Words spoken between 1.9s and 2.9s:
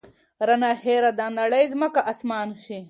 اسمان شي